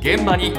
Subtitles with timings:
[0.00, 0.52] 現場に。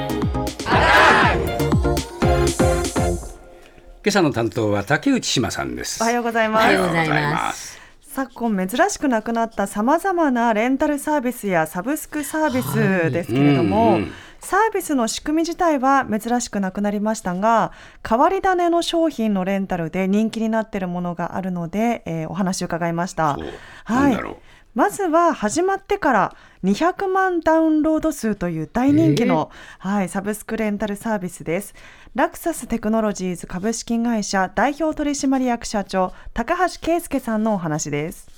[4.06, 6.02] 今朝の担当は竹内島さんです。
[6.02, 6.64] おはようございます。
[6.64, 7.78] おはようございます。
[8.00, 17.72] 昨今珍しくなくなったさまざまなレンタルサービスやサブスクサービスですけれども、うんうんサービスの仕組み自体は珍しくなくなりましたが
[18.08, 23.34] 変わり種の商品のレンタルで人気になっているものがあるので、えーお話を伺いました。
[23.34, 23.48] そう。
[23.84, 24.36] はい
[24.76, 31.74] まずは始まってから200万ダウンロード数という大人気の、はい、サブスクレンタルサービスです。
[32.14, 38.28] ラクサステクノロジーズ株式会社代表取締役社長高橋圭介さんのお話です。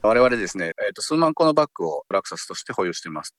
[0.00, 3.34] 我々ですね、えーと数万個のバッグをラクサスとして保有しています。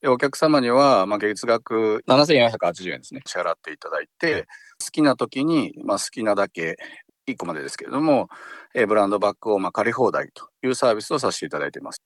[0.00, 4.46] でお客様には、まあ、月額7480円ですね、支払っていただいて、
[4.80, 6.76] 好きな時に、まあ、好きなだけ、
[7.26, 8.28] 1個までですけれども、
[8.74, 12.02] えブランドバッグをま借り放題というサービスをさせていただいています。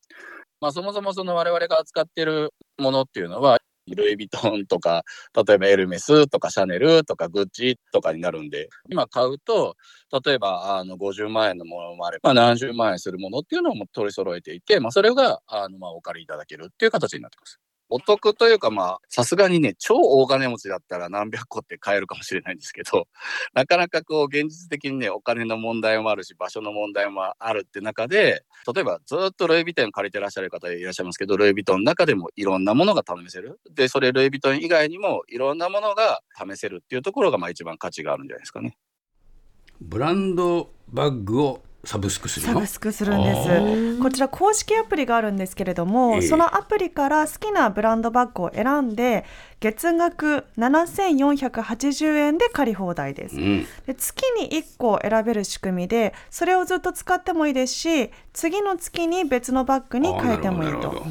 [0.61, 3.59] まあ、そもそもその我々が扱っているものっていうのは、
[3.95, 5.03] ルイ・ヴィトンとか、
[5.47, 9.77] 例えばエルメスとかシャネルとかグッチとかになるんで、今買うと、
[10.25, 17.61] 例えばあの50万円のものもあれば、まあ、70万円するものっていうのも取り揃えていて、まあ、それがあのまお借りいただけるっていう形になってます。
[17.91, 23.09] お得というか、まあ、さすがにね、超大金持ちだったら何百個って買えるかもしれないんですけど、
[23.55, 33.59] なかなかこう、現実的にね、お金の問題もあるし、場所の問題もあるって中で、例えばずっとルイ・ヴィトン借りてらっしゃる方いらっしゃいますけど、ルイ・ヴィトンの中でもいろんなものが試せる。
[33.71, 38.77] で、それルイ・ヴィトン以外にもいろんなものが試せるっていうところが、まあ一番価値があるんじゃないですかね。
[39.81, 42.55] ブランドバッグをサブスクするの？
[42.55, 43.99] サブスクするんであす。
[44.03, 46.23] こちら公式アプリがあるんですけれども、ええ。
[46.23, 49.25] そのアプリから好きなブランドバッグを選んで、
[49.61, 53.37] 月額7480円で借り放題です。
[53.37, 53.67] うん。
[53.87, 61.05] で月に1個選べる仕組みでそれをずっと使ってもいいですし次の月に別のバッグに変えてもいいと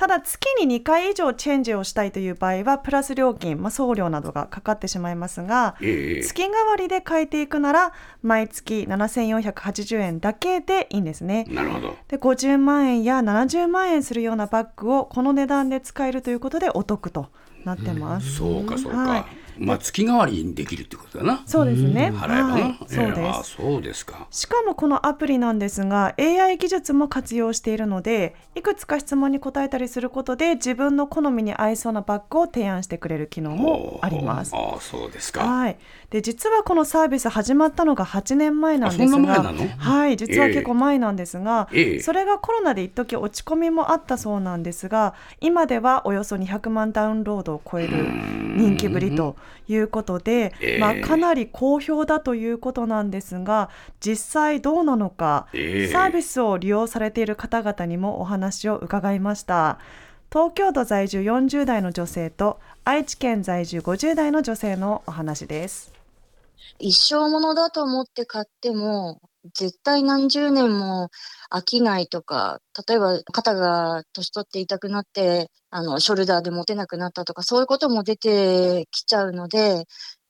[0.00, 6.22] ただ月に2回以上チェンジをしたいという場合はプラス料金、まあ、送料などがかかってしまいますがええ。
[6.22, 7.92] 月替わりで変えていくなら
[8.22, 11.44] 毎月7480円だけでいいんですね。
[11.50, 11.98] なるほど。
[12.08, 17.26] で50万円や70万円するようなバッグをこの値段で使えるということでお得と
[17.66, 18.36] なってます。
[18.36, 19.24] そうかそうか、はい
[19.58, 21.42] まあ月替わりにできるってことだな。
[21.46, 22.12] そうですね。
[22.14, 23.20] 払えばな、はい、そうです。
[23.20, 24.26] ええあそうですか。
[24.30, 34.54] しかもこのアプリなんですが AI 技術も活用しているのでいくつか質問に答えたりすることで自分の好みに合いそうなバッグを提案してくれる機能もあります。
[34.54, 35.44] ああそうですか。
[35.44, 35.78] はい、
[36.10, 39.68] で実はこのサービス始まったのが8年前なんですあそんなが前なの？
[39.76, 42.00] はい、実は結構前なんですが、ええ。
[42.00, 48.06] それがコロナで一時落ち込みもあったそうなんですが今ではおよそ200万ダウンロードを超える
[48.56, 49.36] 人気ぶりと
[49.68, 53.70] いうことで、ええまあ、かなり好評だということなんですが
[54.00, 59.78] 実際どうなのか、ええサービスを利用されている方々にもお話を伺いました。
[60.32, 65.92] 東京都在住40代の女性と愛知県在住50代の女性のお話です。
[66.78, 69.20] 一生ものだと思って買っても、
[69.54, 71.08] 絶対何十年も
[71.50, 79.84] 飽きないとか、例えば肩が年取って痛くなって、あの、ショルダーで持てなくなったとか、そういうことも出てきちゃうので、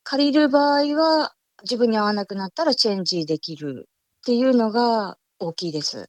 [0.04, 1.32] 借りる場合は
[1.62, 3.88] 自分に合わなくなったらチェンジできる
[4.20, 6.08] っていうのが大きいです。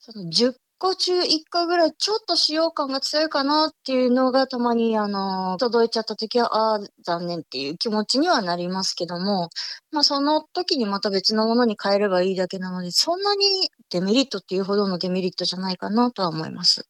[0.00, 9.50] その10個中1個ぐらいちょっと使用感が強いかなっていうのがたまにあの届いちゃった時はああ残念っていう気持ちにはなりますけども
[9.90, 13.44] まあその時にまた別のものに変えればいいだけなのでそんなに
[13.90, 16.88] デメリットっていうほどのデメリットじゃないかなとは思います。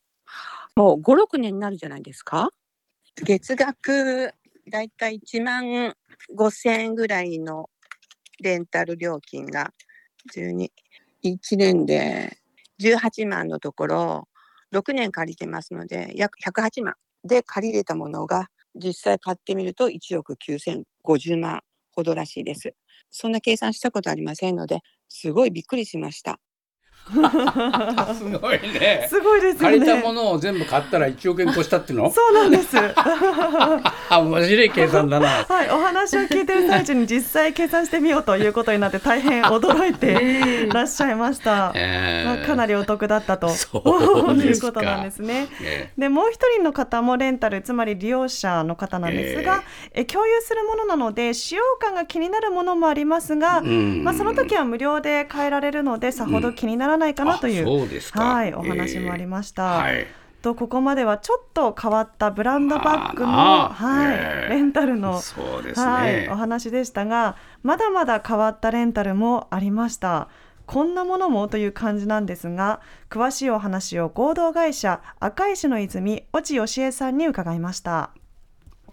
[0.76, 2.50] もう5、6年になるじゃないですか？
[3.24, 4.32] 月額
[4.70, 5.94] だいたい1万
[6.36, 7.70] 5千円ぐらいの
[8.40, 9.72] レンタル料金が
[10.34, 10.70] 12、
[11.24, 12.38] 1年で
[12.78, 14.28] 18万のところ、
[14.72, 16.94] 6年借りてますので、約108万
[17.24, 21.60] で借りれたものが、実際買ってみると1億9050万
[21.92, 22.74] ほどらしいです。
[23.10, 26.38] そんな計算したことありませんので、すごいびっくりしました。
[27.16, 29.06] あ すごいね。
[29.08, 30.02] すごいですよ借りたね。
[30.02, 32.12] ものを全部買ったら1億円越したっていうの？
[32.12, 32.76] そうなんです。
[34.10, 35.28] あ面白い計算だな。
[35.28, 41.72] はい、お話を聞いてる最中に実際計算してみようということになって大変驚いてい らっしゃいました。
[41.74, 45.48] えまあ、かなりお得だったということなんですね。
[45.62, 49.62] えでもう一人の方もレンタルつまり利用者の方なんですが、
[49.94, 54.02] え共有するものなので使用感が気になるものもありますが、うん。
[54.04, 57.66] まあ、その時は無料で変えられるのでさほど気にならないかなという、
[58.12, 59.64] はい、お話もありました。
[59.64, 60.06] はい
[60.40, 70.28] とここまではちょっと変わったブランドバッグの、はいええレンタルの、ね、はい、お話でしたがまだまだ変わったレンタルもありました
[70.66, 72.80] こんなものもという感じなんですが
[73.10, 78.10] 詳しいお話を合同会社赤石の泉越智義恵さんに伺いました。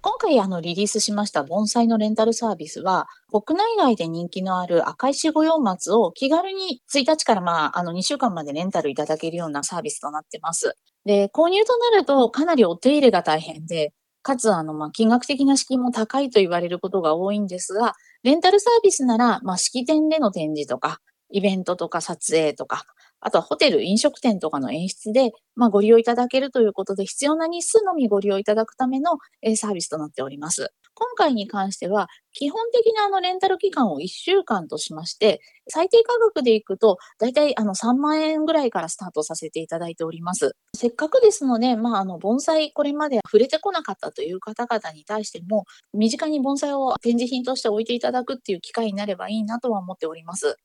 [0.05, 10.77] 今回あのリリースしました盆栽のレンタルサービスは、国内外で人気のある赤石御用松を気軽に1日からまあ、あの2週間までレンタルいただけるようなサービスとなってます。
[11.05, 20.99] で、購入となるとかなりお手入れが大変で、かつあのま金額的な敷居も高いと言われることが多いんですが、レンタルサービスならまあ式典での展示とか、
[21.31, 22.85] イベントとか撮影とか、
[23.25, 30.71] あとはホテル、飲食店とかの演出で、まあ、ご利用いただけるということで、必要な日数のみご利用いただくための、えサービスとなっております。
[30.93, 40.55] 今回に関しては、基本的なあのレンタル期間を1週間としまして、最低価格でいくと、だいたいあの3万円ぐらいからスタートさせていただいております。
[40.75, 50.59] せっかくですので、まあ、あの盆栽、これまで触れてこなかったという方々に対しても、身近に盆栽を展示品として置いていただくっていう機会になればいいなとは思っております。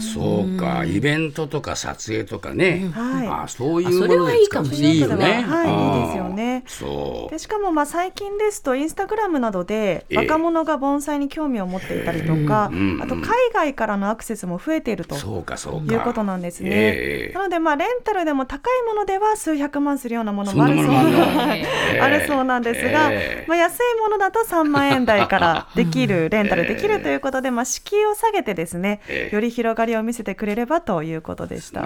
[0.00, 3.28] そうか、イベントとか撮影とかね、はい。
[3.28, 5.42] あそういうれものではいいかもしれないね。
[5.42, 6.64] はいいいですよね。
[6.66, 7.30] そう。
[7.30, 10.16] でしかもまあ最近ですとインスタグラムなどでええ。
[10.16, 13.02] 若者が盆栽に興味を持っていたりとか、うんうん。
[13.02, 15.14] あと海外からのアクセスも増えていると。
[15.14, 15.94] そうかそうか。
[15.94, 16.70] いうことなんですね。
[16.72, 17.34] ええ。
[17.34, 21.54] なのでまあレンタルでも高いものでは数百万するようなものもあるそうそんなものも
[22.00, 31.82] あるそうなんですが、ええまあ、安いものだと3万円台からできるレンタルできるということで、 まあ、敷居を下げてですねええより広がりを見せてくれればということでした。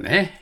[0.00, 0.40] ね。